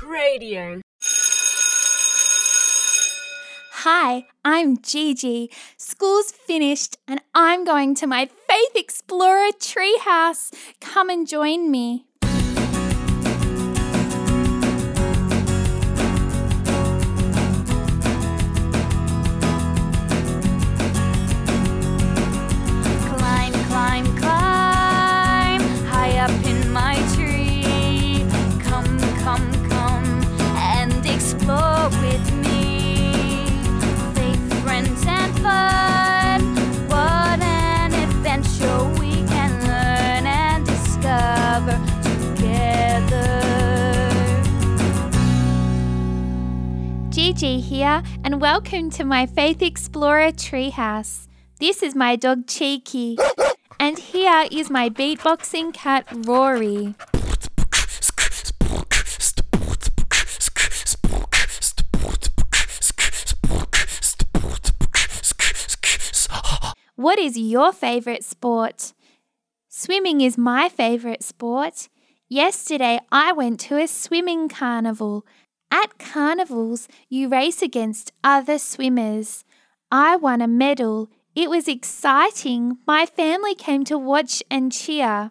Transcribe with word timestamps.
Cradio. 0.00 0.80
Hi, 3.84 4.26
I'm 4.42 4.80
Gigi. 4.80 5.50
School's 5.76 6.32
finished 6.32 6.96
and 7.06 7.20
I'm 7.34 7.66
going 7.66 7.94
to 7.96 8.06
my 8.06 8.30
Faith 8.48 8.76
Explorer 8.76 9.50
treehouse. 9.60 10.54
Come 10.80 11.10
and 11.10 11.28
join 11.28 11.70
me. 11.70 12.06
Gigi 47.40 47.58
here, 47.58 48.02
and 48.22 48.38
welcome 48.38 48.90
to 48.90 49.02
my 49.02 49.24
Faith 49.24 49.62
Explorer 49.62 50.30
treehouse. 50.30 51.26
This 51.58 51.82
is 51.82 51.94
my 51.94 52.14
dog 52.14 52.46
Cheeky, 52.46 53.16
and 53.78 53.98
here 53.98 54.46
is 54.52 54.68
my 54.68 54.90
beatboxing 54.90 55.72
cat 55.72 56.06
Rory. 56.12 56.94
What 66.96 67.18
is 67.18 67.38
your 67.38 67.72
favourite 67.72 68.22
sport? 68.22 68.92
Swimming 69.70 70.20
is 70.20 70.36
my 70.36 70.68
favourite 70.68 71.22
sport. 71.22 71.88
Yesterday 72.28 73.00
I 73.10 73.32
went 73.32 73.60
to 73.60 73.78
a 73.78 73.88
swimming 73.88 74.50
carnival. 74.50 75.24
At 75.70 75.98
carnivals, 75.98 76.88
you 77.08 77.28
race 77.28 77.62
against 77.62 78.12
other 78.24 78.58
swimmers. 78.58 79.44
I 79.92 80.16
won 80.16 80.40
a 80.40 80.48
medal. 80.48 81.10
It 81.34 81.48
was 81.48 81.68
exciting. 81.68 82.78
My 82.86 83.06
family 83.06 83.54
came 83.54 83.84
to 83.84 83.96
watch 83.96 84.42
and 84.50 84.72
cheer. 84.72 85.30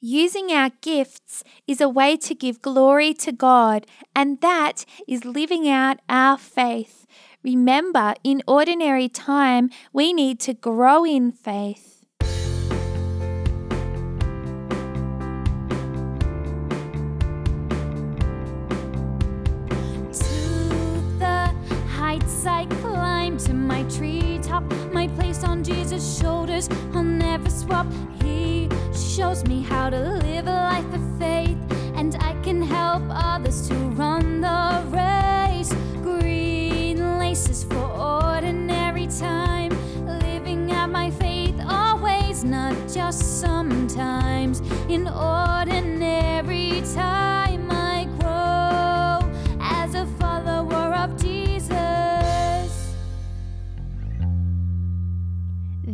Using 0.00 0.50
our 0.50 0.70
gifts 0.82 1.44
is 1.66 1.80
a 1.80 1.88
way 1.88 2.16
to 2.18 2.34
give 2.34 2.60
glory 2.60 3.14
to 3.14 3.32
God, 3.32 3.86
and 4.14 4.40
that 4.42 4.84
is 5.08 5.24
living 5.24 5.66
out 5.68 5.98
our 6.08 6.36
faith. 6.36 7.06
Remember, 7.42 8.14
in 8.22 8.42
ordinary 8.46 9.08
time, 9.08 9.70
we 9.92 10.12
need 10.12 10.40
to 10.40 10.52
grow 10.52 11.04
in 11.04 11.32
faith. 11.32 11.93
Treetop, 23.90 24.64
my 24.92 25.08
place 25.08 25.44
on 25.44 25.62
Jesus' 25.62 26.18
shoulders. 26.18 26.68
I'll 26.94 27.02
never 27.02 27.50
swap. 27.50 27.86
He 28.22 28.68
shows 28.92 29.44
me 29.44 29.62
how 29.62 29.90
to 29.90 29.98
live 29.98 30.46
a 30.46 30.52
life 30.52 30.94
of 30.94 31.18
faith, 31.18 31.58
and 31.96 32.16
I 32.20 32.34
can 32.42 32.62
help 32.62 33.02
others 33.08 33.68
to 33.68 33.74
run 33.74 34.40
the 34.40 34.82
race. 34.90 35.72
Green 36.02 37.18
laces 37.18 37.64
for 37.64 37.84
ordinary 37.84 39.06
time, 39.06 39.72
living 40.20 40.70
out 40.72 40.90
my 40.90 41.10
faith 41.10 41.54
always, 41.68 42.44
not 42.44 42.74
just 42.92 43.40
sometimes. 43.40 44.60
In 44.88 45.08
ordinary 45.08 46.82
time, 46.94 47.68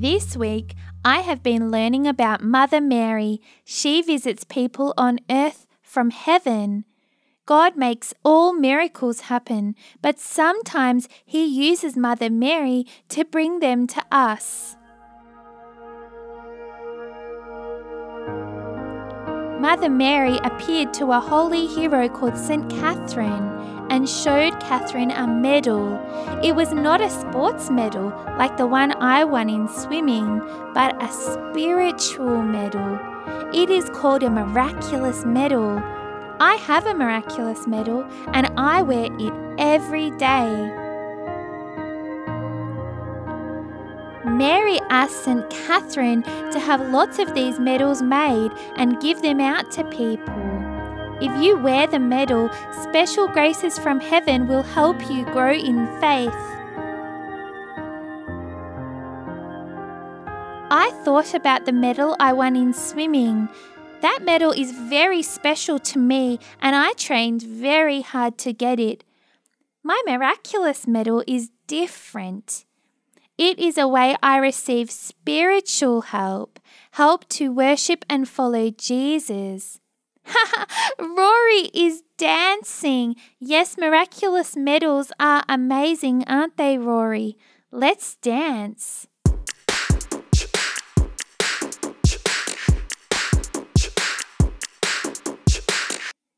This 0.00 0.34
week, 0.34 0.76
I 1.04 1.18
have 1.18 1.42
been 1.42 1.70
learning 1.70 2.06
about 2.06 2.42
Mother 2.42 2.80
Mary. 2.80 3.38
She 3.66 4.00
visits 4.00 4.44
people 4.44 4.94
on 4.96 5.18
earth 5.28 5.66
from 5.82 6.08
heaven. 6.08 6.86
God 7.44 7.76
makes 7.76 8.14
all 8.24 8.54
miracles 8.54 9.28
happen, 9.28 9.74
but 10.00 10.18
sometimes 10.18 11.06
He 11.26 11.44
uses 11.44 11.98
Mother 11.98 12.30
Mary 12.30 12.86
to 13.10 13.26
bring 13.26 13.60
them 13.60 13.86
to 13.88 14.02
us. 14.10 14.74
Mother 19.60 19.90
Mary 19.90 20.38
appeared 20.42 20.94
to 20.94 21.12
a 21.12 21.20
holy 21.20 21.66
hero 21.66 22.08
called 22.08 22.38
St. 22.38 22.70
Catherine 22.70 23.59
and 23.90 24.08
showed 24.08 24.58
Catherine 24.60 25.10
a 25.10 25.26
medal. 25.26 26.00
It 26.42 26.54
was 26.54 26.72
not 26.72 27.00
a 27.00 27.10
sports 27.10 27.68
medal 27.70 28.08
like 28.38 28.56
the 28.56 28.66
one 28.66 28.92
I 29.02 29.24
won 29.24 29.50
in 29.50 29.68
swimming, 29.68 30.38
but 30.72 31.00
a 31.02 31.12
spiritual 31.12 32.42
medal. 32.42 32.98
It 33.52 33.68
is 33.68 33.90
called 33.90 34.22
a 34.22 34.30
miraculous 34.30 35.24
medal. 35.24 35.82
I 36.40 36.54
have 36.62 36.86
a 36.86 36.94
miraculous 36.94 37.66
medal 37.66 38.04
and 38.32 38.46
I 38.56 38.80
wear 38.80 39.08
it 39.18 39.32
every 39.58 40.10
day. 40.12 40.76
Mary 44.24 44.78
asked 44.88 45.24
St. 45.24 45.50
Catherine 45.50 46.22
to 46.22 46.58
have 46.58 46.88
lots 46.90 47.18
of 47.18 47.34
these 47.34 47.58
medals 47.58 48.00
made 48.00 48.52
and 48.76 49.00
give 49.00 49.20
them 49.20 49.40
out 49.40 49.70
to 49.72 49.84
people. 49.84 50.39
If 51.20 51.42
you 51.42 51.58
wear 51.58 51.86
the 51.86 51.98
medal, 51.98 52.48
special 52.82 53.28
graces 53.28 53.78
from 53.78 54.00
heaven 54.00 54.48
will 54.48 54.62
help 54.62 54.98
you 55.10 55.24
grow 55.26 55.52
in 55.52 55.86
faith. 56.00 56.32
I 60.72 60.92
thought 61.04 61.34
about 61.34 61.66
the 61.66 61.72
medal 61.72 62.16
I 62.18 62.32
won 62.32 62.56
in 62.56 62.72
swimming. 62.72 63.48
That 64.00 64.20
medal 64.22 64.52
is 64.52 64.72
very 64.72 65.22
special 65.22 65.78
to 65.80 65.98
me, 65.98 66.38
and 66.62 66.74
I 66.74 66.92
trained 66.94 67.42
very 67.42 68.00
hard 68.00 68.38
to 68.38 68.54
get 68.54 68.80
it. 68.80 69.04
My 69.82 70.00
miraculous 70.06 70.86
medal 70.86 71.22
is 71.26 71.50
different. 71.66 72.64
It 73.36 73.58
is 73.58 73.76
a 73.76 73.88
way 73.88 74.16
I 74.22 74.38
receive 74.38 74.90
spiritual 74.90 76.00
help, 76.02 76.60
help 76.92 77.28
to 77.30 77.52
worship 77.52 78.04
and 78.08 78.28
follow 78.28 78.70
Jesus. 78.70 79.80
Rory 80.98 81.70
is 81.74 82.02
dancing. 82.16 83.16
Yes, 83.38 83.76
miraculous 83.78 84.56
medals 84.56 85.12
are 85.18 85.44
amazing, 85.48 86.24
aren't 86.26 86.56
they, 86.56 86.78
Rory? 86.78 87.36
Let's 87.70 88.16
dance. 88.16 89.06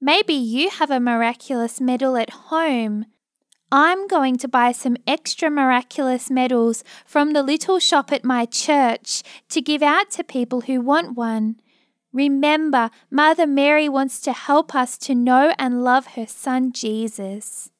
Maybe 0.00 0.34
you 0.34 0.68
have 0.68 0.90
a 0.90 1.00
miraculous 1.00 1.80
medal 1.80 2.18
at 2.18 2.28
home. 2.28 3.06
I'm 3.72 4.06
going 4.06 4.36
to 4.36 4.46
buy 4.46 4.72
some 4.72 4.98
extra 5.06 5.50
miraculous 5.50 6.30
medals 6.30 6.84
from 7.06 7.32
the 7.32 7.42
little 7.42 7.78
shop 7.78 8.12
at 8.12 8.22
my 8.22 8.44
church 8.44 9.22
to 9.48 9.62
give 9.62 9.82
out 9.82 10.10
to 10.10 10.22
people 10.22 10.60
who 10.60 10.80
want 10.80 11.16
one. 11.16 11.56
Remember, 12.14 12.90
Mother 13.10 13.44
Mary 13.46 13.88
wants 13.88 14.20
to 14.20 14.32
help 14.32 14.72
us 14.72 14.96
to 14.98 15.16
know 15.16 15.52
and 15.58 15.82
love 15.82 16.06
her 16.14 16.28
son 16.28 16.72
Jesus. 16.72 17.72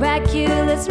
Miraculous 0.00 0.88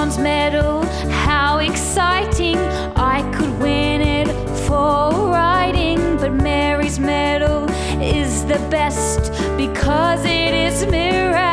bronze 0.00 0.18
medal. 0.18 0.82
How 1.26 1.58
exciting! 1.58 2.56
I 2.96 3.20
could 3.34 3.52
win 3.60 4.00
it 4.00 4.28
for 4.66 5.10
riding, 5.28 6.16
but 6.16 6.32
Mary's 6.32 6.98
medal 6.98 7.68
is 8.00 8.46
the 8.46 8.58
best 8.70 9.30
because 9.58 10.24
it 10.24 10.54
is 10.54 10.86
miracle. 10.86 11.49